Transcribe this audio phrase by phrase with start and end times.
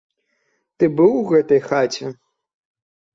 [0.79, 2.05] Ты быў у гэтай хаце?